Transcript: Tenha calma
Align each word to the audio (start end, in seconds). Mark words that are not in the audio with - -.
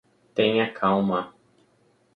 Tenha 0.33 0.65
calma 0.73 1.31